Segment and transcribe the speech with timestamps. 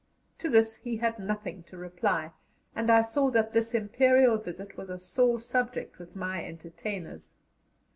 [0.39, 2.31] To this he had nothing to reply,
[2.75, 7.35] and I saw that this imperial visit was a sore subject with my entertainers.